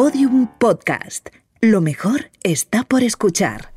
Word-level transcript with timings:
Podium 0.00 0.46
Podcast. 0.46 1.28
Lo 1.60 1.82
mejor 1.82 2.30
está 2.42 2.84
por 2.84 3.02
escuchar. 3.02 3.74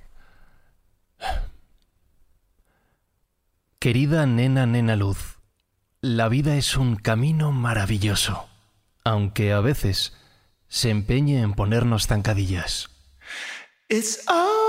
Querida 3.78 4.26
nena, 4.26 4.66
nena 4.66 4.96
luz, 4.96 5.40
la 6.00 6.30
vida 6.30 6.56
es 6.56 6.78
un 6.78 6.96
camino 6.96 7.52
maravilloso, 7.52 8.48
aunque 9.04 9.52
a 9.52 9.60
veces 9.60 10.14
se 10.70 10.92
empeñe 10.92 11.42
en 11.42 11.56
ponernos 11.56 12.08
zancadillas. 12.08 12.90
It's 13.90 14.24
all 14.30 14.63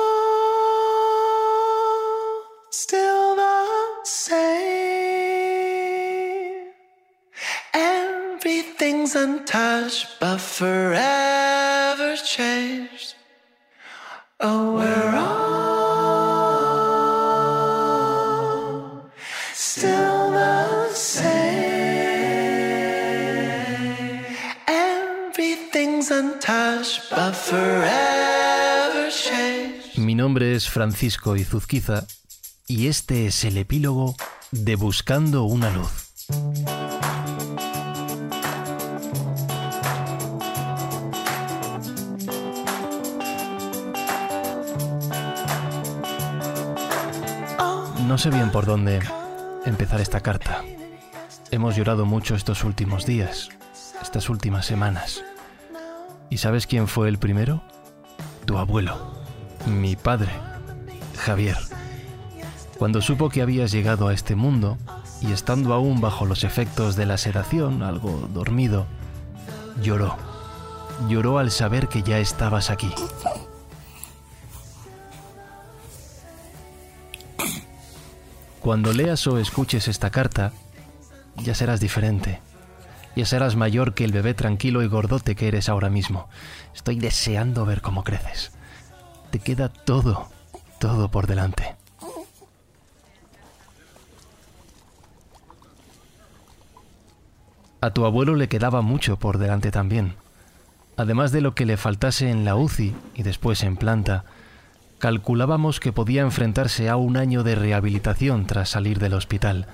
Everything's 8.46 9.16
untouched, 9.16 10.20
but 10.20 10.38
forever 10.38 12.14
changed. 12.26 13.14
Oh, 14.38 14.74
we're 14.74 15.16
all 15.16 15.80
still 19.54 20.30
the 20.32 20.92
same. 20.92 21.24
Everything's 24.68 26.10
untouched, 26.10 27.08
but 27.08 27.34
forever 27.34 29.08
changed. 29.10 29.96
Mi 29.96 30.14
nombre 30.14 30.54
es 30.54 30.68
Francisco 30.68 31.34
Izuzquiza 31.34 32.06
y 32.66 32.88
este 32.88 33.24
es 33.24 33.42
el 33.44 33.56
epílogo 33.56 34.14
de 34.50 34.76
Buscando 34.76 35.44
una 35.44 35.70
luz. 35.70 36.10
No 48.06 48.18
sé 48.18 48.28
bien 48.28 48.50
por 48.50 48.66
dónde 48.66 49.00
empezar 49.64 49.98
esta 49.98 50.20
carta. 50.20 50.62
Hemos 51.50 51.74
llorado 51.74 52.04
mucho 52.04 52.34
estos 52.34 52.62
últimos 52.62 53.06
días, 53.06 53.48
estas 54.02 54.28
últimas 54.28 54.66
semanas. 54.66 55.22
¿Y 56.28 56.36
sabes 56.36 56.66
quién 56.66 56.86
fue 56.86 57.08
el 57.08 57.18
primero? 57.18 57.62
Tu 58.44 58.58
abuelo, 58.58 59.14
mi 59.66 59.96
padre, 59.96 60.30
Javier. 61.16 61.56
Cuando 62.78 63.00
supo 63.00 63.30
que 63.30 63.40
habías 63.40 63.72
llegado 63.72 64.08
a 64.08 64.12
este 64.12 64.34
mundo 64.34 64.76
y 65.22 65.32
estando 65.32 65.72
aún 65.72 66.02
bajo 66.02 66.26
los 66.26 66.44
efectos 66.44 66.96
de 66.96 67.06
la 67.06 67.16
sedación, 67.16 67.82
algo 67.82 68.28
dormido, 68.34 68.86
lloró. 69.82 70.14
Lloró 71.08 71.38
al 71.38 71.50
saber 71.50 71.88
que 71.88 72.02
ya 72.02 72.18
estabas 72.18 72.68
aquí. 72.68 72.92
Cuando 78.64 78.94
leas 78.94 79.26
o 79.26 79.36
escuches 79.36 79.88
esta 79.88 80.08
carta, 80.08 80.50
ya 81.36 81.54
serás 81.54 81.80
diferente. 81.80 82.40
Ya 83.14 83.26
serás 83.26 83.56
mayor 83.56 83.92
que 83.92 84.06
el 84.06 84.12
bebé 84.12 84.32
tranquilo 84.32 84.82
y 84.82 84.86
gordote 84.86 85.36
que 85.36 85.48
eres 85.48 85.68
ahora 85.68 85.90
mismo. 85.90 86.30
Estoy 86.74 86.98
deseando 86.98 87.66
ver 87.66 87.82
cómo 87.82 88.04
creces. 88.04 88.52
Te 89.30 89.38
queda 89.38 89.68
todo, 89.68 90.30
todo 90.78 91.10
por 91.10 91.26
delante. 91.26 91.76
A 97.82 97.90
tu 97.90 98.06
abuelo 98.06 98.34
le 98.34 98.48
quedaba 98.48 98.80
mucho 98.80 99.18
por 99.18 99.36
delante 99.36 99.72
también. 99.72 100.14
Además 100.96 101.32
de 101.32 101.42
lo 101.42 101.54
que 101.54 101.66
le 101.66 101.76
faltase 101.76 102.30
en 102.30 102.46
la 102.46 102.56
UCI 102.56 102.94
y 103.14 103.24
después 103.24 103.62
en 103.62 103.76
planta, 103.76 104.24
calculábamos 105.04 105.80
que 105.80 105.92
podía 105.92 106.22
enfrentarse 106.22 106.88
a 106.88 106.96
un 106.96 107.18
año 107.18 107.42
de 107.42 107.54
rehabilitación 107.54 108.46
tras 108.46 108.70
salir 108.70 108.98
del 109.00 109.12
hospital. 109.12 109.66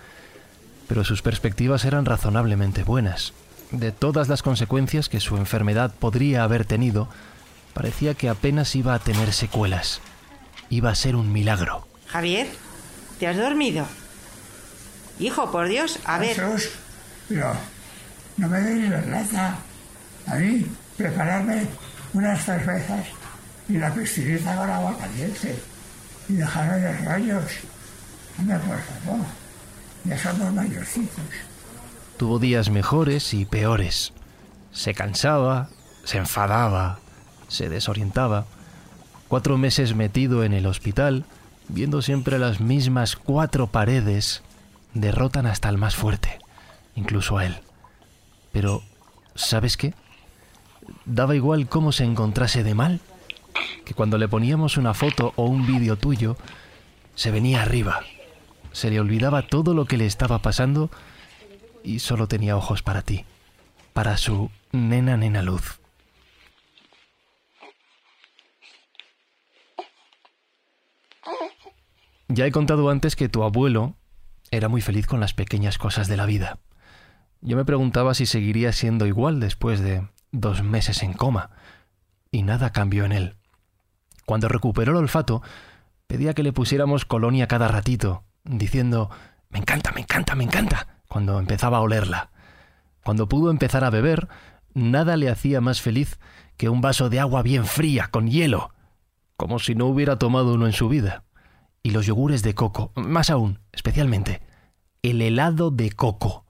Pero 0.88 1.04
sus 1.04 1.22
perspectivas 1.22 1.84
eran 1.84 2.04
razonablemente 2.04 2.82
buenas. 2.82 3.32
De 3.70 3.92
todas 3.92 4.28
las 4.28 4.42
consecuencias 4.42 5.08
que 5.08 5.20
su 5.20 5.36
enfermedad 5.36 5.94
podría 5.96 6.42
haber 6.42 6.64
tenido, 6.64 7.08
parecía 7.74 8.14
que 8.14 8.28
apenas 8.28 8.74
iba 8.74 8.92
a 8.92 8.98
tener 8.98 9.32
secuelas. 9.32 10.00
Iba 10.68 10.90
a 10.90 10.96
ser 10.96 11.14
un 11.14 11.30
milagro. 11.30 11.86
Javier, 12.08 12.48
¿te 13.20 13.28
has 13.28 13.36
dormido? 13.36 13.86
Hijo, 15.20 15.52
por 15.52 15.68
Dios, 15.68 16.00
a 16.06 16.18
ver. 16.18 16.34
Jesús, 16.34 16.70
pero 17.28 17.52
no 18.36 18.48
me 18.48 18.60
deis 18.62 18.90
vergüenza 18.90 19.58
a 20.26 20.34
mí 20.34 20.66
prepararme 20.96 21.68
unas 22.14 22.44
cervezas 22.44 23.06
y 23.70 23.78
la 23.78 23.94
piscinita 23.94 24.56
con 24.56 24.68
agua 24.68 24.96
caliente 24.98 25.56
y 26.28 26.32
dejarme 26.34 26.78
de 26.78 26.98
rollos. 26.98 27.52
Hombre, 28.38 28.58
por 28.58 28.80
ya 30.04 30.18
somos 30.18 30.52
mayorcitos. 30.52 31.24
Tuvo 32.16 32.38
días 32.38 32.70
mejores 32.70 33.32
y 33.34 33.44
peores. 33.44 34.12
Se 34.72 34.94
cansaba, 34.94 35.68
se 36.04 36.18
enfadaba, 36.18 36.98
se 37.48 37.68
desorientaba. 37.68 38.46
Cuatro 39.28 39.58
meses 39.58 39.94
metido 39.94 40.42
en 40.42 40.52
el 40.52 40.66
hospital, 40.66 41.24
viendo 41.68 42.02
siempre 42.02 42.38
las 42.38 42.60
mismas 42.60 43.16
cuatro 43.16 43.68
paredes, 43.68 44.42
derrotan 44.94 45.46
hasta 45.46 45.68
el 45.68 45.78
más 45.78 45.94
fuerte, 45.94 46.38
incluso 46.96 47.38
a 47.38 47.46
él. 47.46 47.60
Pero, 48.52 48.82
¿sabes 49.34 49.76
qué? 49.76 49.94
Daba 51.04 51.36
igual 51.36 51.68
cómo 51.68 51.92
se 51.92 52.04
encontrase 52.04 52.64
de 52.64 52.74
mal, 52.74 53.00
que 53.84 53.94
cuando 53.94 54.18
le 54.18 54.28
poníamos 54.28 54.76
una 54.76 54.94
foto 54.94 55.32
o 55.36 55.44
un 55.44 55.66
vídeo 55.66 55.96
tuyo, 55.96 56.36
se 57.14 57.30
venía 57.30 57.62
arriba. 57.62 58.00
Se 58.72 58.90
le 58.90 59.00
olvidaba 59.00 59.46
todo 59.46 59.74
lo 59.74 59.84
que 59.84 59.96
le 59.96 60.06
estaba 60.06 60.40
pasando 60.40 60.90
y 61.82 61.98
solo 61.98 62.28
tenía 62.28 62.56
ojos 62.56 62.82
para 62.82 63.02
ti, 63.02 63.24
para 63.92 64.16
su 64.16 64.50
nena 64.72 65.16
nena 65.16 65.42
luz. 65.42 65.80
Ya 72.28 72.46
he 72.46 72.52
contado 72.52 72.90
antes 72.90 73.16
que 73.16 73.28
tu 73.28 73.42
abuelo 73.42 73.96
era 74.52 74.68
muy 74.68 74.80
feliz 74.80 75.06
con 75.06 75.18
las 75.18 75.34
pequeñas 75.34 75.78
cosas 75.78 76.06
de 76.06 76.16
la 76.16 76.26
vida. 76.26 76.58
Yo 77.40 77.56
me 77.56 77.64
preguntaba 77.64 78.14
si 78.14 78.26
seguiría 78.26 78.72
siendo 78.72 79.06
igual 79.06 79.40
después 79.40 79.80
de 79.80 80.06
dos 80.30 80.62
meses 80.62 81.02
en 81.02 81.12
coma, 81.12 81.50
y 82.30 82.42
nada 82.42 82.70
cambió 82.70 83.04
en 83.04 83.12
él. 83.12 83.39
Cuando 84.26 84.48
recuperó 84.48 84.92
el 84.92 84.98
olfato, 84.98 85.42
pedía 86.06 86.34
que 86.34 86.42
le 86.42 86.52
pusiéramos 86.52 87.04
colonia 87.04 87.48
cada 87.48 87.68
ratito, 87.68 88.24
diciendo 88.44 89.10
Me 89.48 89.58
encanta, 89.58 89.92
me 89.92 90.00
encanta, 90.00 90.34
me 90.34 90.44
encanta, 90.44 90.86
cuando 91.08 91.38
empezaba 91.38 91.78
a 91.78 91.82
olerla. 91.82 92.30
Cuando 93.04 93.28
pudo 93.28 93.50
empezar 93.50 93.84
a 93.84 93.90
beber, 93.90 94.28
nada 94.74 95.16
le 95.16 95.30
hacía 95.30 95.60
más 95.60 95.80
feliz 95.80 96.18
que 96.56 96.68
un 96.68 96.80
vaso 96.80 97.08
de 97.08 97.20
agua 97.20 97.42
bien 97.42 97.64
fría, 97.64 98.08
con 98.10 98.28
hielo, 98.28 98.74
como 99.36 99.58
si 99.58 99.74
no 99.74 99.86
hubiera 99.86 100.18
tomado 100.18 100.54
uno 100.54 100.66
en 100.66 100.72
su 100.72 100.88
vida. 100.88 101.24
Y 101.82 101.90
los 101.90 102.06
yogures 102.06 102.42
de 102.42 102.54
coco, 102.54 102.92
más 102.94 103.30
aún, 103.30 103.60
especialmente, 103.72 104.42
el 105.02 105.22
helado 105.22 105.70
de 105.70 105.90
coco. 105.90 106.44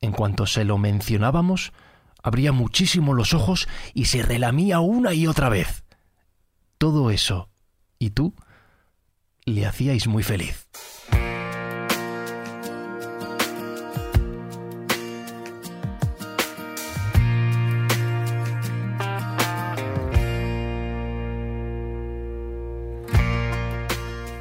En 0.00 0.12
cuanto 0.12 0.46
se 0.46 0.64
lo 0.64 0.78
mencionábamos, 0.78 1.72
abría 2.22 2.52
muchísimo 2.52 3.14
los 3.14 3.34
ojos 3.34 3.68
y 3.94 4.04
se 4.04 4.22
relamía 4.22 4.80
una 4.80 5.14
y 5.14 5.26
otra 5.26 5.48
vez. 5.48 5.81
Todo 6.82 7.12
eso, 7.12 7.48
y 8.00 8.10
tú, 8.10 8.34
le 9.44 9.66
hacíais 9.66 10.08
muy 10.08 10.24
feliz. 10.24 10.66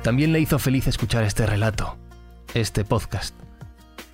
También 0.02 0.34
le 0.34 0.40
hizo 0.40 0.58
feliz 0.58 0.88
escuchar 0.88 1.24
este 1.24 1.46
relato, 1.46 2.00
este 2.56 2.84
podcast. 2.84 3.36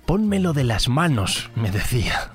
Pónmelo 0.04 0.52
de 0.52 0.64
las 0.64 0.90
manos, 0.90 1.48
me 1.54 1.70
decía. 1.70 2.32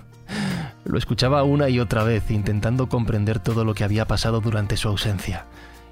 Lo 0.86 0.98
escuchaba 0.98 1.44
una 1.44 1.70
y 1.70 1.80
otra 1.80 2.04
vez, 2.04 2.32
intentando 2.32 2.90
comprender 2.90 3.40
todo 3.40 3.64
lo 3.64 3.76
que 3.76 3.84
había 3.84 4.08
pasado 4.08 4.42
durante 4.42 4.76
su 4.76 4.88
ausencia, 4.88 5.46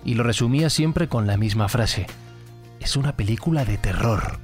y 0.04 0.16
lo 0.16 0.24
resumía 0.24 0.70
siempre 0.70 1.08
con 1.08 1.28
la 1.28 1.38
misma 1.38 1.70
frase. 1.70 2.08
Es 2.80 2.96
una 2.96 3.16
película 3.16 3.66
de 3.66 3.78
terror. 3.78 4.40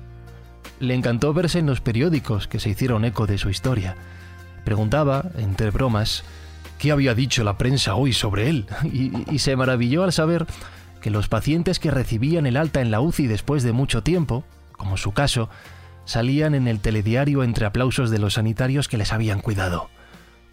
Le 0.79 0.93
encantó 0.93 1.33
verse 1.33 1.59
en 1.59 1.65
los 1.65 1.81
periódicos 1.81 2.47
que 2.47 2.59
se 2.59 2.69
hicieron 2.69 3.05
eco 3.05 3.25
de 3.25 3.37
su 3.37 3.49
historia. 3.49 3.95
Preguntaba, 4.63 5.25
entre 5.37 5.71
bromas, 5.71 6.23
qué 6.77 6.91
había 6.91 7.15
dicho 7.15 7.43
la 7.43 7.57
prensa 7.57 7.95
hoy 7.95 8.13
sobre 8.13 8.49
él, 8.49 8.67
y, 8.83 9.11
y 9.33 9.39
se 9.39 9.55
maravilló 9.55 10.03
al 10.03 10.13
saber 10.13 10.45
que 11.01 11.09
los 11.09 11.27
pacientes 11.27 11.79
que 11.79 11.91
recibían 11.91 12.45
el 12.45 12.57
alta 12.57 12.81
en 12.81 12.91
la 12.91 13.01
UCI 13.01 13.27
después 13.27 13.63
de 13.63 13.71
mucho 13.71 14.03
tiempo, 14.03 14.43
como 14.73 14.97
su 14.97 15.13
caso, 15.13 15.49
salían 16.05 16.55
en 16.55 16.67
el 16.67 16.79
telediario 16.79 17.43
entre 17.43 17.65
aplausos 17.65 18.09
de 18.09 18.19
los 18.19 18.35
sanitarios 18.35 18.87
que 18.87 18.97
les 18.97 19.11
habían 19.11 19.41
cuidado. 19.41 19.89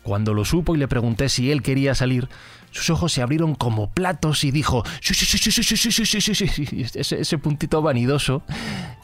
Cuando 0.05 0.35
lo 0.35 0.45
supo 0.45 0.75
y 0.75 0.79
le 0.79 0.87
pregunté 0.87 1.29
si 1.29 1.51
él 1.51 1.63
quería 1.63 1.95
salir, 1.95 2.29
sus 2.71 2.91
ojos 2.91 3.13
se 3.13 3.23
abrieron 3.23 3.55
como 3.55 3.91
platos 3.91 4.45
y 4.45 4.51
dijo, 4.51 4.85
sí, 5.01 5.15
sí, 5.15 5.25
sí, 5.25 5.39
sí, 5.39 5.51
sí, 5.51 5.63
sí, 5.63 5.77
sí, 5.77 6.05
sí, 6.05 6.21
sí, 6.21 6.35
sí, 6.35 6.67
sí. 6.67 6.87
Ese, 6.95 7.21
ese 7.21 7.39
puntito 7.39 7.81
vanidoso 7.81 8.43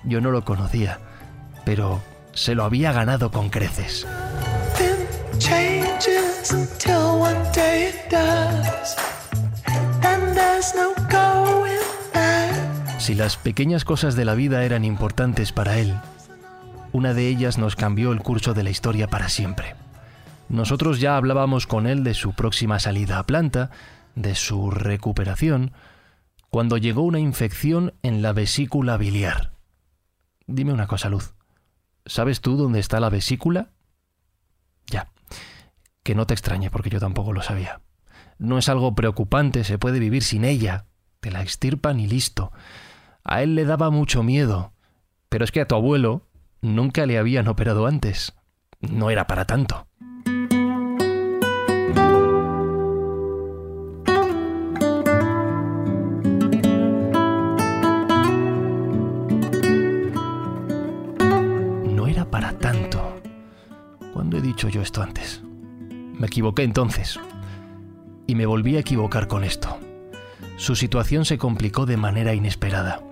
yo 0.05 0.21
no 0.21 0.31
lo 0.31 0.45
conocía, 0.45 1.01
pero 1.65 2.03
se 2.33 2.55
lo 2.55 2.65
había 2.65 2.93
ganado 2.93 3.31
con 3.31 3.49
creces. 3.49 4.07
Si 12.99 13.15
las 13.15 13.37
pequeñas 13.37 13.85
cosas 13.85 14.17
de 14.17 14.25
la 14.27 14.35
vida 14.35 14.65
eran 14.65 14.85
importantes 14.85 15.53
para 15.53 15.79
él, 15.79 15.95
una 16.93 17.15
de 17.15 17.29
ellas 17.29 17.57
nos 17.57 17.75
cambió 17.75 18.13
el 18.13 18.21
curso 18.21 18.53
de 18.53 18.65
la 18.65 18.71
historia 18.71 19.09
para 19.09 19.29
siempre. 19.29 19.80
Nosotros 20.51 20.99
ya 20.99 21.17
hablábamos 21.17 21.69
con 21.69 21.87
él 21.87 22.03
de 22.03 22.13
su 22.13 22.33
próxima 22.33 22.81
salida 22.81 23.21
a 23.21 23.23
planta, 23.23 23.71
de 24.17 24.35
su 24.35 24.73
recuperación, 24.73 25.71
cuando 26.51 26.77
llegó 26.77 27.03
una 27.03 27.21
infección 27.21 27.95
en 28.03 28.21
la 28.21 28.33
vesícula 28.33 28.97
biliar. 28.97 29.53
Dime 30.49 30.73
una 30.73 30.89
cosa, 30.89 31.09
Luz. 31.09 31.35
¿Sabes 32.05 32.41
tú 32.41 32.57
dónde 32.57 32.81
está 32.81 32.99
la 32.99 33.11
vesícula? 33.11 33.71
Ya. 34.89 35.13
Que 36.03 36.17
no 36.17 36.27
te 36.27 36.35
extrañe, 36.35 36.69
porque 36.69 36.91
yo 36.91 36.99
tampoco 36.99 37.33
lo 37.33 37.43
sabía. 37.43 37.81
No 38.39 38.59
es 38.59 38.69
algo 38.69 38.97
preocupante, 38.97 39.63
se 39.63 39.79
puede 39.79 40.01
vivir 40.01 40.25
sin 40.25 40.45
ella. 40.45 40.87
Te 41.21 41.31
la 41.31 41.43
extirpan 41.43 42.01
y 42.01 42.09
listo. 42.09 42.51
A 43.23 43.45
él 43.45 43.55
le 43.55 43.67
daba 43.67 43.91
mucho 43.91 44.25
miedo. 44.25 44.73
Pero 45.29 45.45
es 45.45 45.53
que 45.53 45.61
a 45.61 45.69
tu 45.69 45.77
abuelo 45.77 46.27
nunca 46.61 47.07
le 47.07 47.19
habían 47.19 47.47
operado 47.47 47.87
antes. 47.87 48.35
No 48.81 49.11
era 49.11 49.29
para 49.29 49.45
tanto. 49.45 49.87
¿Cuándo 64.61 64.69
he 64.69 64.73
dicho 64.73 64.79
yo 64.79 64.83
esto 64.83 65.03
antes? 65.03 65.43
Me 66.19 66.27
equivoqué 66.27 66.65
entonces. 66.65 67.19
Y 68.27 68.35
me 68.35 68.45
volví 68.45 68.77
a 68.77 68.81
equivocar 68.81 69.27
con 69.27 69.43
esto. 69.43 69.79
Su 70.57 70.77
situación 70.77 71.25
se 71.25 71.39
complicó 71.39 71.87
de 71.87 71.97
manera 71.97 72.35
inesperada. 72.35 73.03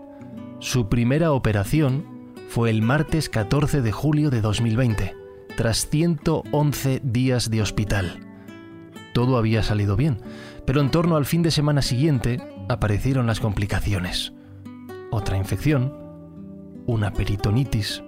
Su 0.58 0.90
primera 0.90 1.32
operación 1.32 2.04
fue 2.50 2.68
el 2.68 2.82
martes 2.82 3.30
14 3.30 3.80
de 3.80 3.92
julio 3.92 4.28
de 4.28 4.42
2020, 4.42 5.16
tras 5.56 5.88
111 5.88 7.00
días 7.02 7.48
de 7.48 7.62
hospital. 7.62 8.20
Todo 9.14 9.38
había 9.38 9.62
salido 9.62 9.96
bien, 9.96 10.20
pero 10.66 10.82
en 10.82 10.90
torno 10.90 11.16
al 11.16 11.24
fin 11.24 11.42
de 11.42 11.50
semana 11.50 11.80
siguiente 11.80 12.42
aparecieron 12.68 13.26
las 13.26 13.40
complicaciones. 13.40 14.34
Otra 15.10 15.38
infección, 15.38 15.94
una 16.84 17.14
peritonitis. 17.14 18.02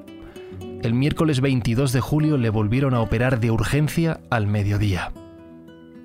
El 0.83 0.95
miércoles 0.95 1.43
22 1.43 1.93
de 1.93 2.01
julio 2.01 2.39
le 2.39 2.49
volvieron 2.49 2.95
a 2.95 3.03
operar 3.03 3.39
de 3.39 3.51
urgencia 3.51 4.21
al 4.31 4.47
mediodía. 4.47 5.13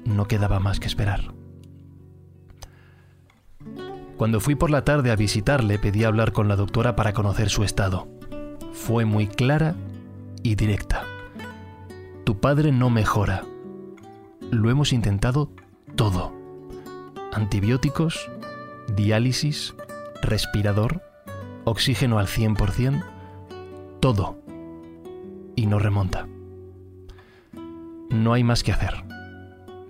No 0.04 0.28
quedaba 0.28 0.60
más 0.60 0.82
que 0.82 0.88
esperar. 0.88 1.34
Cuando 4.18 4.42
fui 4.42 4.56
por 4.56 4.70
la 4.70 4.84
tarde 4.84 5.12
a 5.12 5.16
visitarle 5.16 5.80
pedí 5.80 6.04
hablar 6.04 6.34
con 6.34 6.50
la 6.50 6.58
doctora 6.58 6.98
para 6.98 7.14
conocer 7.14 7.50
su 7.50 7.64
estado. 7.64 8.10
Fue 8.74 9.06
muy 9.06 9.28
clara 9.28 9.76
y 10.44 10.56
directa. 10.56 11.04
Tu 12.26 12.42
padre 12.42 12.74
no 12.74 12.90
mejora. 12.90 13.44
Lo 14.52 14.70
hemos 14.70 14.92
intentado 14.92 15.52
todo. 15.96 16.34
Antibióticos, 17.32 18.30
diálisis, 18.94 19.74
respirador, 20.22 21.02
oxígeno 21.64 22.20
al 22.20 22.28
100%, 22.28 23.06
todo. 24.02 24.45
Y 25.56 25.66
no 25.66 25.80
remonta. 25.80 26.28
No 28.10 28.34
hay 28.34 28.44
más 28.44 28.64
que 28.64 28.72
hacer. 28.72 29.04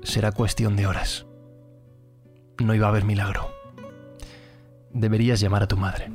Será 0.03 0.31
cuestión 0.31 0.75
de 0.75 0.87
horas. 0.87 1.25
No 2.59 2.73
iba 2.73 2.87
a 2.87 2.89
haber 2.89 3.03
milagro. 3.03 3.49
Deberías 4.91 5.39
llamar 5.39 5.63
a 5.63 5.67
tu 5.67 5.77
madre. 5.77 6.11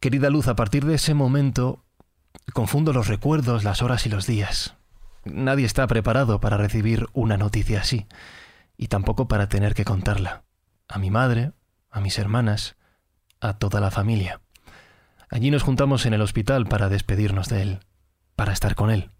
Querida 0.00 0.30
Luz, 0.30 0.48
a 0.48 0.54
partir 0.54 0.84
de 0.84 0.94
ese 0.94 1.14
momento 1.14 1.84
confundo 2.52 2.92
los 2.92 3.08
recuerdos, 3.08 3.64
las 3.64 3.82
horas 3.82 4.06
y 4.06 4.10
los 4.10 4.26
días. 4.26 4.76
Nadie 5.24 5.64
está 5.64 5.86
preparado 5.86 6.40
para 6.40 6.56
recibir 6.56 7.06
una 7.12 7.36
noticia 7.36 7.80
así, 7.80 8.06
y 8.76 8.88
tampoco 8.88 9.28
para 9.28 9.48
tener 9.48 9.74
que 9.74 9.84
contarla. 9.84 10.44
A 10.88 10.98
mi 10.98 11.10
madre, 11.10 11.52
a 11.90 12.00
mis 12.00 12.18
hermanas, 12.18 12.76
a 13.44 13.54
toda 13.54 13.80
la 13.80 13.90
familia. 13.90 14.40
Allí 15.28 15.50
nos 15.50 15.62
juntamos 15.62 16.06
en 16.06 16.14
el 16.14 16.22
hospital 16.22 16.66
para 16.66 16.88
despedirnos 16.88 17.48
de 17.48 17.62
él, 17.62 17.80
para 18.36 18.52
estar 18.52 18.74
con 18.74 18.90
él. 18.90 19.10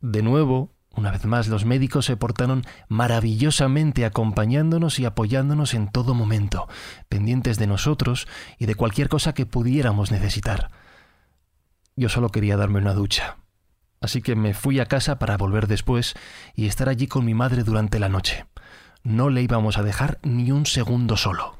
De 0.00 0.22
nuevo, 0.22 0.74
una 0.96 1.10
vez 1.10 1.24
más, 1.24 1.48
los 1.48 1.64
médicos 1.64 2.06
se 2.06 2.16
portaron 2.16 2.64
maravillosamente 2.88 4.04
acompañándonos 4.04 4.98
y 4.98 5.04
apoyándonos 5.04 5.74
en 5.74 5.88
todo 5.90 6.14
momento, 6.14 6.68
pendientes 7.08 7.58
de 7.58 7.66
nosotros 7.66 8.26
y 8.58 8.66
de 8.66 8.74
cualquier 8.74 9.08
cosa 9.08 9.34
que 9.34 9.46
pudiéramos 9.46 10.10
necesitar. 10.10 10.70
Yo 11.96 12.08
solo 12.08 12.30
quería 12.30 12.56
darme 12.56 12.80
una 12.80 12.94
ducha, 12.94 13.36
así 14.00 14.20
que 14.20 14.34
me 14.34 14.54
fui 14.54 14.80
a 14.80 14.86
casa 14.86 15.18
para 15.18 15.36
volver 15.36 15.68
después 15.68 16.14
y 16.54 16.66
estar 16.66 16.88
allí 16.88 17.06
con 17.06 17.24
mi 17.24 17.34
madre 17.34 17.62
durante 17.62 18.00
la 18.00 18.08
noche. 18.08 18.46
No 19.02 19.30
le 19.30 19.42
íbamos 19.42 19.78
a 19.78 19.82
dejar 19.82 20.18
ni 20.22 20.50
un 20.50 20.66
segundo 20.66 21.16
solo. 21.16 21.53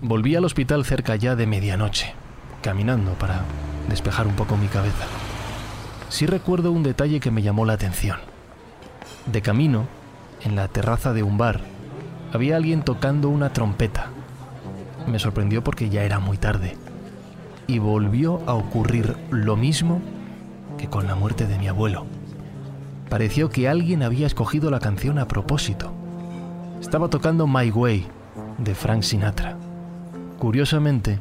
Volví 0.00 0.36
al 0.36 0.44
hospital 0.44 0.84
cerca 0.84 1.16
ya 1.16 1.34
de 1.34 1.48
medianoche, 1.48 2.14
caminando 2.62 3.14
para 3.14 3.40
despejar 3.88 4.28
un 4.28 4.34
poco 4.34 4.56
mi 4.56 4.68
cabeza. 4.68 5.04
Sí 6.08 6.24
recuerdo 6.24 6.70
un 6.70 6.84
detalle 6.84 7.18
que 7.18 7.32
me 7.32 7.42
llamó 7.42 7.64
la 7.64 7.72
atención. 7.72 8.18
De 9.26 9.42
camino, 9.42 9.86
en 10.44 10.54
la 10.54 10.68
terraza 10.68 11.12
de 11.12 11.24
un 11.24 11.36
bar, 11.36 11.62
había 12.32 12.54
alguien 12.54 12.82
tocando 12.82 13.28
una 13.28 13.52
trompeta. 13.52 14.06
Me 15.08 15.18
sorprendió 15.18 15.64
porque 15.64 15.88
ya 15.88 16.04
era 16.04 16.20
muy 16.20 16.36
tarde. 16.36 16.76
Y 17.66 17.80
volvió 17.80 18.40
a 18.46 18.54
ocurrir 18.54 19.16
lo 19.30 19.56
mismo 19.56 20.00
que 20.78 20.88
con 20.88 21.08
la 21.08 21.16
muerte 21.16 21.48
de 21.48 21.58
mi 21.58 21.66
abuelo. 21.66 22.06
Pareció 23.08 23.50
que 23.50 23.68
alguien 23.68 24.04
había 24.04 24.28
escogido 24.28 24.70
la 24.70 24.78
canción 24.78 25.18
a 25.18 25.26
propósito. 25.26 25.92
Estaba 26.80 27.08
tocando 27.08 27.48
My 27.48 27.72
Way 27.72 28.06
de 28.58 28.74
Frank 28.76 29.02
Sinatra. 29.02 29.56
Curiosamente, 30.38 31.18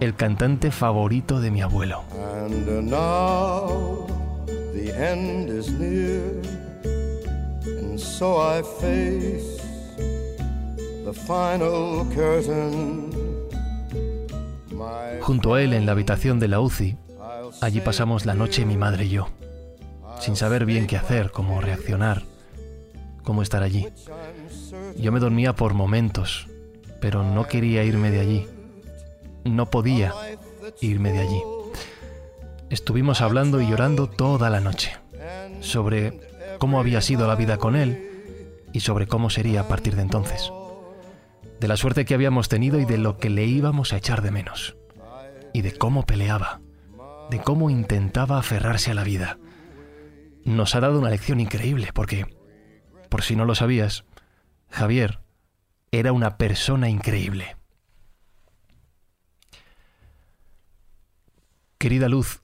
el 0.00 0.14
cantante 0.16 0.70
favorito 0.70 1.40
de 1.40 1.50
mi 1.50 1.62
abuelo. 1.62 2.02
And 2.44 2.90
now 2.90 4.06
the 4.72 4.90
end 4.90 5.50
is 5.50 5.70
near, 5.70 6.20
and 7.64 7.98
so 7.98 8.38
I 8.40 8.62
face 8.80 9.62
the 11.04 11.12
final 11.12 12.06
curtain. 12.14 13.10
My 14.72 15.20
Junto 15.20 15.54
a 15.54 15.62
él 15.62 15.72
en 15.72 15.86
la 15.86 15.92
habitación 15.92 16.40
de 16.40 16.48
la 16.48 16.60
UCI, 16.60 16.96
allí 17.60 17.80
pasamos 17.80 18.26
la 18.26 18.34
noche 18.34 18.64
mi 18.64 18.76
madre 18.76 19.04
y 19.04 19.10
yo, 19.10 19.28
sin 20.18 20.34
saber 20.36 20.64
bien 20.64 20.86
qué 20.86 20.96
hacer, 20.96 21.30
cómo 21.30 21.60
reaccionar, 21.60 22.22
cómo 23.22 23.42
estar 23.42 23.62
allí. 23.62 23.86
Yo 24.96 25.12
me 25.12 25.20
dormía 25.20 25.54
por 25.54 25.74
momentos, 25.74 26.48
pero 27.00 27.22
no 27.22 27.46
quería 27.46 27.84
irme 27.84 28.10
de 28.10 28.20
allí. 28.20 28.48
No 29.44 29.70
podía 29.70 30.14
irme 30.80 31.12
de 31.12 31.20
allí. 31.20 31.42
Estuvimos 32.68 33.20
hablando 33.20 33.60
y 33.60 33.68
llorando 33.68 34.08
toda 34.08 34.50
la 34.50 34.60
noche 34.60 34.96
sobre 35.60 36.20
cómo 36.58 36.78
había 36.78 37.00
sido 37.00 37.26
la 37.26 37.34
vida 37.34 37.56
con 37.56 37.74
él 37.74 38.06
y 38.72 38.80
sobre 38.80 39.06
cómo 39.06 39.30
sería 39.30 39.62
a 39.62 39.68
partir 39.68 39.96
de 39.96 40.02
entonces. 40.02 40.52
De 41.58 41.68
la 41.68 41.76
suerte 41.76 42.04
que 42.04 42.14
habíamos 42.14 42.48
tenido 42.48 42.78
y 42.78 42.84
de 42.84 42.98
lo 42.98 43.18
que 43.18 43.30
le 43.30 43.44
íbamos 43.44 43.92
a 43.92 43.96
echar 43.96 44.22
de 44.22 44.30
menos. 44.30 44.76
Y 45.52 45.62
de 45.62 45.72
cómo 45.72 46.06
peleaba, 46.06 46.60
de 47.30 47.40
cómo 47.40 47.70
intentaba 47.70 48.38
aferrarse 48.38 48.92
a 48.92 48.94
la 48.94 49.04
vida. 49.04 49.38
Nos 50.44 50.74
ha 50.74 50.80
dado 50.80 50.98
una 50.98 51.10
lección 51.10 51.40
increíble 51.40 51.90
porque, 51.92 52.26
por 53.08 53.22
si 53.22 53.36
no 53.36 53.44
lo 53.44 53.54
sabías, 53.54 54.04
Javier 54.70 55.18
era 55.92 56.12
una 56.12 56.36
persona 56.36 56.88
increíble. 56.88 57.56
Querida 61.78 62.08
Luz, 62.08 62.42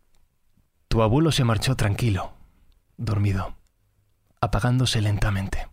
tu 0.88 1.02
abuelo 1.02 1.30
se 1.30 1.44
marchó 1.44 1.76
tranquilo, 1.76 2.32
dormido, 2.96 3.54
apagándose 4.40 5.00
lentamente, 5.00 5.68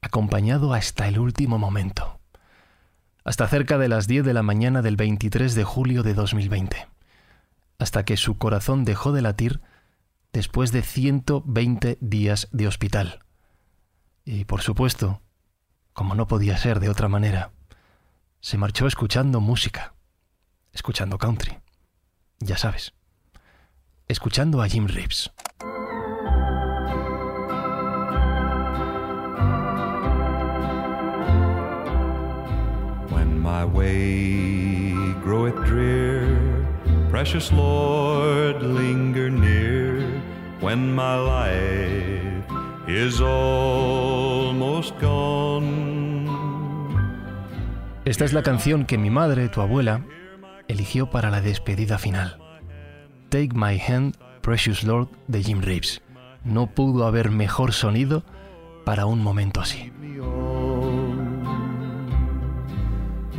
acompañado 0.00 0.74
hasta 0.74 1.08
el 1.08 1.18
último 1.18 1.58
momento. 1.58 2.18
hasta 3.24 3.46
cerca 3.46 3.78
de 3.78 3.88
las 3.88 4.08
10 4.08 4.24
de 4.24 4.34
la 4.34 4.42
mañana 4.42 4.82
del 4.82 4.96
23 4.96 5.54
de 5.54 5.64
julio 5.64 6.02
de 6.02 6.14
2020, 6.14 6.88
hasta 7.78 8.04
que 8.04 8.16
su 8.16 8.36
corazón 8.36 8.84
dejó 8.84 9.12
de 9.12 9.22
latir 9.22 9.60
después 10.32 10.72
de 10.72 10.82
120 10.82 11.98
días 12.00 12.48
de 12.50 12.66
hospital. 12.66 13.20
Y 14.24 14.44
por 14.44 14.62
supuesto, 14.62 15.20
como 15.92 16.14
no 16.14 16.26
podía 16.26 16.56
ser 16.56 16.80
de 16.80 16.88
otra 16.88 17.08
manera, 17.08 17.52
se 18.40 18.58
marchó 18.58 18.86
escuchando 18.86 19.40
música, 19.40 19.94
escuchando 20.72 21.18
country, 21.18 21.58
ya 22.40 22.56
sabes, 22.56 22.94
escuchando 24.08 24.62
a 24.62 24.68
Jim 24.68 24.86
Reeves. 24.86 25.30
When 33.10 33.38
my 33.38 33.64
way 33.64 34.94
groweth 35.22 35.56
drear, 35.64 36.26
precious 37.10 37.52
Lord, 37.52 38.62
linger 38.62 39.30
near. 39.30 40.22
When 40.60 40.94
my 40.94 41.16
life 41.16 42.44
is 42.86 43.20
almost 44.52 44.94
gone. 45.00 46.28
Esta 48.04 48.24
es 48.24 48.32
la 48.32 48.42
canción 48.42 48.84
que 48.84 48.98
mi 48.98 49.08
madre, 49.08 49.48
tu 49.48 49.60
abuela, 49.62 50.04
eligió 50.68 51.08
para 51.10 51.30
la 51.30 51.40
despedida 51.40 51.96
final. 51.98 52.36
Take 53.30 53.50
My 53.54 53.80
Hand, 53.80 54.16
Precious 54.42 54.84
Lord 54.84 55.08
de 55.28 55.42
Jim 55.42 55.62
Reeves. 55.62 56.02
No 56.44 56.66
pudo 56.66 57.06
haber 57.06 57.30
mejor 57.30 57.72
sonido 57.72 58.24
para 58.84 59.06
un 59.06 59.22
momento 59.22 59.60
así. 59.60 59.90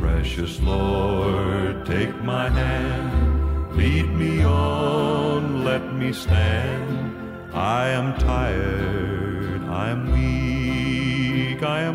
Precious 0.00 0.60
Lord, 0.60 1.84
take 1.84 2.12
my 2.24 2.48
hand, 2.48 3.76
lead 3.76 4.06
me 4.16 4.44
on, 4.44 5.64
let 5.64 5.92
me 5.92 6.12
stand. 6.12 7.14
I 7.54 7.88
am 7.90 8.18
tired, 8.18 9.62
I 9.70 9.90
am 9.90 10.12
weak, 10.12 10.53
I 11.64 11.84
am. 11.84 11.94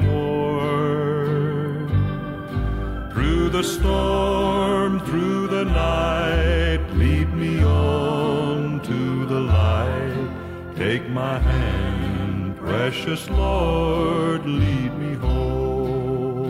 Through 3.13 3.49
the 3.51 3.63
storm, 3.63 4.99
through 5.01 5.47
the 5.47 5.65
night, 5.65 6.81
lead 6.95 7.33
me 7.33 7.63
on 7.63 8.81
to 8.81 9.25
the 9.27 9.39
light. 9.39 10.29
Take 10.75 11.09
my 11.09 11.39
hand, 11.39 12.57
precious 12.59 13.29
Lord, 13.29 14.45
lead 14.45 14.93
me 14.97 15.15
home. 15.15 16.49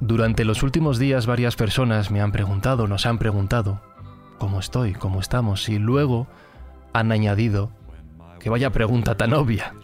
Durante 0.00 0.44
los 0.44 0.62
últimos 0.62 0.98
días 0.98 1.26
varias 1.26 1.56
personas 1.56 2.10
me 2.10 2.20
han 2.20 2.32
preguntado, 2.32 2.88
nos 2.88 3.06
han 3.06 3.18
preguntado, 3.18 3.80
cómo 4.38 4.58
estoy, 4.60 4.94
cómo 4.94 5.20
estamos, 5.20 5.68
y 5.68 5.78
luego 5.78 6.26
han 6.92 7.12
añadido 7.12 7.70
que 8.40 8.50
vaya 8.50 8.70
pregunta 8.70 9.16
tan 9.16 9.34
obvia. 9.34 9.74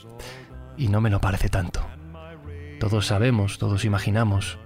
Y 0.76 0.88
no 0.88 1.00
me 1.00 1.11
lo 1.11 1.21
parece 1.21 1.49
tanto. 1.49 1.85
Todos 2.81 3.07
sabemos, 3.07 3.59
todos 3.59 3.85
imaginamos 3.85 4.59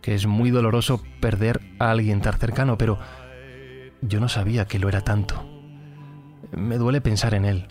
que 0.00 0.14
es 0.14 0.26
muy 0.26 0.50
doloroso 0.50 1.02
perder 1.20 1.60
a 1.78 1.90
alguien 1.90 2.20
tan 2.20 2.34
cercano, 2.34 2.78
pero 2.78 2.98
yo 4.00 4.20
no 4.20 4.28
sabía 4.28 4.66
que 4.66 4.78
lo 4.78 4.88
era 4.88 5.02
tanto. 5.02 5.46
Me 6.52 6.78
duele 6.78 7.00
pensar 7.00 7.34
en 7.34 7.44
él. 7.44 7.68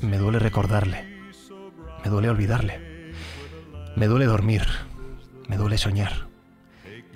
Me 0.00 0.18
duele 0.18 0.38
recordarle. 0.38 1.04
Me 2.04 2.10
duele 2.10 2.30
olvidarle. 2.30 3.12
Me 3.96 4.06
duele 4.06 4.26
dormir. 4.26 4.62
Me 5.48 5.56
duele 5.56 5.78
soñar. 5.78 6.28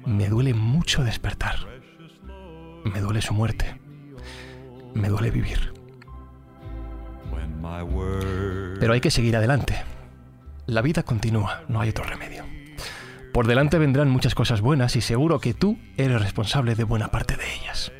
Me 0.04 0.28
duele 0.28 0.54
mucho 0.54 1.04
despertar. 1.04 1.56
Me 2.84 3.00
duele 3.00 3.22
su 3.22 3.32
muerte. 3.32 3.80
Me 4.94 5.08
duele 5.08 5.30
vivir. 5.30 5.72
Pero 8.86 8.94
hay 8.94 9.00
que 9.00 9.10
seguir 9.10 9.36
adelante. 9.36 9.82
La 10.66 10.80
vida 10.80 11.02
continúa, 11.02 11.62
no 11.66 11.80
hay 11.80 11.88
otro 11.88 12.04
remedio. 12.04 12.44
Por 13.32 13.48
delante 13.48 13.80
vendrán 13.80 14.08
muchas 14.08 14.36
cosas 14.36 14.60
buenas 14.60 14.94
y 14.94 15.00
seguro 15.00 15.40
que 15.40 15.54
tú 15.54 15.76
eres 15.96 16.22
responsable 16.22 16.76
de 16.76 16.84
buena 16.84 17.08
parte 17.08 17.36
de 17.36 17.52
ellas. 17.52 17.90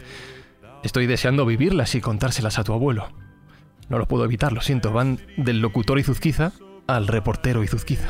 Estoy 0.85 1.09
deseando 1.09 1.45
vivirlas 1.45 1.97
y 1.97 2.01
contárselas 2.01 2.61
a 2.61 2.63
tu 2.63 2.73
abuelo. 2.73 3.09
No 3.89 3.99
lo 3.99 4.07
puedo 4.07 4.25
evitar, 4.25 4.53
lo 4.53 4.61
siento, 4.61 4.93
van 4.93 5.19
del 5.37 5.59
locutor 5.59 5.99
Izuzquiza 5.99 6.53
al 6.87 7.09
reportero 7.09 7.65
Izuzquiza. 7.65 8.07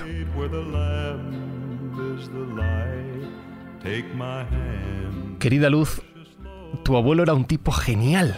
Querida 5.38 5.70
Luz, 5.70 6.02
tu 6.84 6.94
abuelo 6.98 7.22
era 7.22 7.32
un 7.32 7.46
tipo 7.46 7.72
genial 7.72 8.36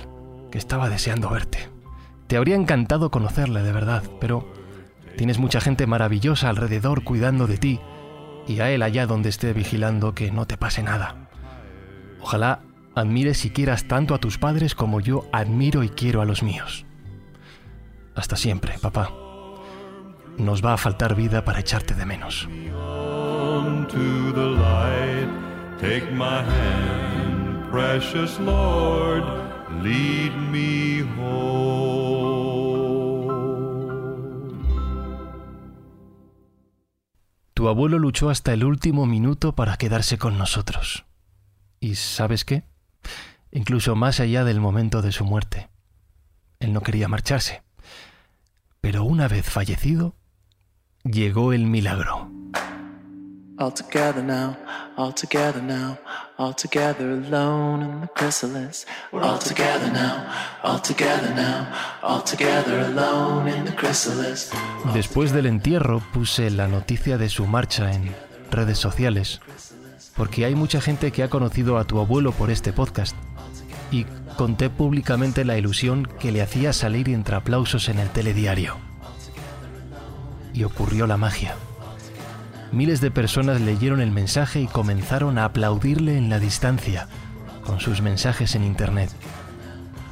que 0.53 0.59
estaba 0.59 0.89
deseando 0.89 1.29
verte. 1.29 1.77
Te 2.29 2.37
habría 2.37 2.57
encantado 2.57 3.11
conocerle 3.11 3.63
de 3.63 3.73
verdad, 3.73 4.03
pero 4.21 4.47
tienes 5.17 5.39
mucha 5.39 5.61
gente 5.61 5.87
maravillosa 5.87 6.51
alrededor 6.51 7.03
cuidando 7.03 7.47
de 7.47 7.57
ti 7.57 7.81
y 8.47 8.61
a 8.61 8.71
él 8.71 8.83
allá 8.83 9.07
donde 9.07 9.31
esté 9.31 9.53
vigilando 9.55 10.15
que 10.15 10.31
no 10.31 10.47
te 10.47 10.59
pase 10.59 10.83
nada. 10.83 11.29
Ojalá 12.21 12.61
admires 12.95 13.45
y 13.47 13.51
quieras 13.51 13.89
tanto 13.89 14.15
a 14.15 14.19
tus 14.19 14.37
padres 14.37 14.75
como 14.75 15.01
yo 15.01 15.25
admiro 15.33 15.83
y 15.83 15.89
quiero 15.89 16.21
a 16.21 16.27
los 16.27 16.43
míos. 16.43 16.85
Hasta 18.15 18.37
siempre, 18.37 18.79
papá. 18.79 19.11
Nos 20.37 20.65
va 20.65 20.75
a 20.75 20.79
faltar 20.79 21.15
vida 21.15 21.45
para 21.45 21.61
echarte 21.61 21.95
de 21.95 22.05
menos. 22.05 22.47
Take 25.81 26.11
my 26.11 26.43
hand, 26.43 27.71
precious 27.71 28.39
Lord. 28.41 29.48
Abuelo 37.69 37.99
luchó 37.99 38.31
hasta 38.31 38.53
el 38.53 38.65
último 38.65 39.07
minuto 39.07 39.55
para 39.55 39.77
quedarse 39.77 40.19
con 40.19 40.39
nosotros. 40.39 41.05
¿Y 41.81 41.95
sabes 41.95 42.45
qué? 42.45 42.65
Incluso 43.53 43.97
más 43.97 44.21
allá 44.21 44.45
del 44.45 44.61
momento 44.61 45.03
de 45.03 45.13
su 45.13 45.25
muerte. 45.25 45.69
Él 46.61 46.73
no 46.73 46.81
quería 46.81 47.09
marcharse. 47.09 47.63
Pero 48.81 49.05
una 49.05 49.29
vez 49.29 49.49
fallecido, 49.49 50.15
llegó 51.05 51.53
el 51.53 51.67
milagro. 51.67 52.31
All 53.61 53.73
together 53.73 54.23
now, 54.23 54.57
all 54.97 55.13
together 55.13 55.61
now, 55.61 55.99
all 56.37 56.55
together 56.55 57.11
alone 57.11 57.83
in 57.83 58.01
the 58.03 58.09
chrysalis. 58.15 58.87
We're 59.11 59.25
all 59.25 59.41
together 59.41 59.91
now, 59.93 60.29
all 60.63 60.81
together 60.81 61.35
now, 61.35 61.67
all 62.03 62.23
together 62.23 62.87
alone 62.87 63.49
in 63.49 63.65
the 63.65 63.75
chrysalis. 63.75 64.53
Después 64.95 65.33
del 65.33 65.47
entierro 65.47 66.01
puse 66.13 66.51
la 66.51 66.69
noticia 66.69 67.19
de 67.19 67.29
su 67.29 67.49
marcha 67.49 67.93
en 67.93 68.15
redes 68.53 68.79
sociales, 68.79 69.41
porque 70.17 70.45
hay 70.45 70.55
mucha 70.55 70.81
gente 70.81 71.11
que 71.11 71.25
ha 71.25 71.29
conocido 71.29 71.79
a 71.79 71.85
tu 71.85 71.99
abuelo 71.99 72.31
por 72.31 72.53
este 72.53 72.73
podcast, 72.73 73.17
y 73.91 74.05
conté 74.37 74.71
públicamente 74.71 75.45
la 75.45 75.59
ilusión 75.59 76.07
que 76.21 76.31
le 76.31 76.43
hacía 76.43 76.73
salir 76.73 77.09
entre 77.09 77.35
aplausos 77.35 77.89
en 77.89 77.99
el 77.99 78.09
telediario. 78.11 78.77
Y 80.55 80.63
ocurrió 80.63 81.09
la 81.09 81.17
magia. 81.17 81.57
Miles 82.71 83.01
de 83.01 83.11
personas 83.11 83.63
leyeron 83.63 84.03
el 84.03 84.11
mensaje 84.11 84.61
y 84.61 84.67
comenzaron 84.67 85.39
a 85.39 85.47
aplaudirle 85.47 86.19
en 86.19 86.29
la 86.29 86.39
distancia, 86.39 87.09
con 87.65 87.81
sus 87.81 88.03
mensajes 88.03 88.55
en 88.55 88.63
Internet. 88.63 89.11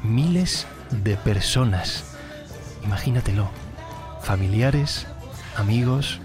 Miles 0.02 0.66
de 0.90 1.16
personas. 1.16 2.16
Imagínatelo. 2.82 3.50
Familiares, 4.22 5.06
amigos, 5.56 6.20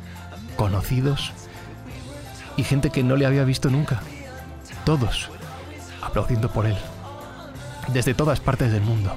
conocidos 0.56 1.34
y 2.56 2.64
gente 2.64 2.92
que 2.92 3.04
no 3.04 3.18
le 3.18 3.26
había 3.26 3.44
visto 3.44 3.70
nunca. 3.70 4.02
Todos 4.86 5.30
aplaudiendo 6.02 6.50
por 6.50 6.66
él. 6.66 6.78
Desde 7.90 8.14
todas 8.14 8.40
partes 8.40 8.72
del 8.72 8.82
mundo. 8.82 9.14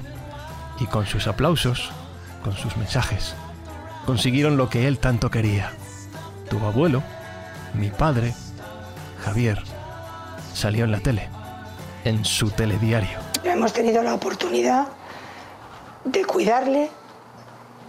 Y 0.79 0.85
con 0.85 1.05
sus 1.05 1.27
aplausos, 1.27 1.91
con 2.43 2.53
sus 2.57 2.75
mensajes, 2.75 3.35
consiguieron 4.05 4.57
lo 4.57 4.69
que 4.69 4.87
él 4.87 4.99
tanto 4.99 5.31
quería. 5.31 5.71
Tu 6.49 6.57
abuelo, 6.59 7.01
mi 7.73 7.89
padre, 7.89 8.33
Javier, 9.23 9.61
salió 10.53 10.85
en 10.85 10.91
la 10.91 10.99
tele, 10.99 11.27
en 12.03 12.23
su 12.23 12.51
telediario. 12.51 13.19
Hemos 13.43 13.73
tenido 13.73 14.03
la 14.03 14.13
oportunidad 14.13 14.87
de 16.03 16.23
cuidarle 16.25 16.89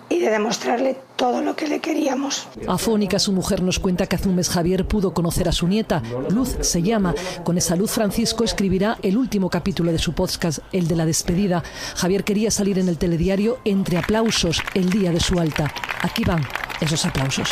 y 0.08 0.20
de 0.20 0.30
demostrarle 0.30 0.98
todo 1.16 1.42
lo 1.42 1.56
que 1.56 1.66
le 1.66 1.80
queríamos. 1.80 2.48
Afónica, 2.68 3.18
su 3.18 3.32
mujer 3.32 3.62
nos 3.62 3.78
cuenta 3.78 4.06
que 4.06 4.16
hace 4.16 4.28
un 4.28 4.36
mes 4.36 4.48
Javier 4.48 4.86
pudo 4.86 5.12
conocer 5.12 5.48
a 5.48 5.52
su 5.52 5.66
nieta. 5.66 6.02
Luz 6.30 6.56
se 6.60 6.82
llama. 6.82 7.14
Con 7.44 7.58
esa 7.58 7.76
luz 7.76 7.90
Francisco 7.90 8.44
escribirá 8.44 8.98
el 9.02 9.16
último 9.16 9.50
capítulo 9.50 9.92
de 9.92 9.98
su 9.98 10.12
podcast, 10.14 10.60
el 10.72 10.86
de 10.88 10.96
la 10.96 11.06
despedida. 11.06 11.62
Javier 11.96 12.24
quería 12.24 12.50
salir 12.50 12.78
en 12.78 12.88
el 12.88 12.98
telediario 12.98 13.58
entre 13.64 13.98
aplausos 13.98 14.62
el 14.74 14.90
día 14.90 15.10
de 15.10 15.20
su 15.20 15.40
alta. 15.40 15.72
Aquí 16.02 16.24
van 16.24 16.46
esos 16.80 17.04
aplausos. 17.04 17.48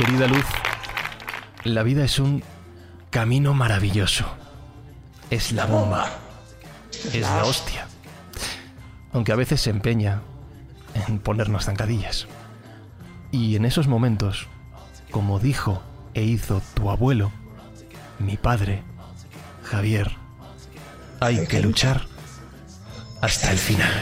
Querida 0.00 0.26
Luz, 0.28 0.46
La 1.62 1.82
vida 1.82 2.02
es 2.04 2.18
un 2.18 2.42
camino 3.10 3.52
maravilloso. 3.52 4.24
Es 5.28 5.52
la 5.52 5.66
bomba. 5.66 6.08
Es 7.12 7.20
la 7.20 7.44
hostia. 7.44 7.86
Aunque 9.12 9.32
a 9.32 9.36
veces 9.36 9.60
se 9.60 9.68
empeña 9.68 10.22
en 11.06 11.18
ponernos 11.18 11.66
zancadillas. 11.66 12.28
Y 13.30 13.56
en 13.56 13.66
esos 13.66 13.88
momentos, 13.88 14.48
como 15.10 15.38
dijo 15.38 15.82
e 16.14 16.22
hizo 16.22 16.62
tu 16.72 16.88
abuelo, 16.88 17.30
mi 18.18 18.38
padre, 18.38 18.82
Javier, 19.64 20.16
hay 21.20 21.46
que 21.46 21.60
luchar 21.60 22.06
hasta 23.20 23.52
el 23.52 23.58
final. 23.58 23.92